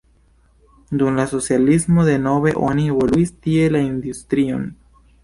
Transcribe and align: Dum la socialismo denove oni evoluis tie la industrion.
Dum 1.01 1.19
la 1.19 1.25
socialismo 1.33 2.05
denove 2.07 2.53
oni 2.69 2.87
evoluis 2.95 3.35
tie 3.45 3.69
la 3.77 3.83
industrion. 3.91 4.65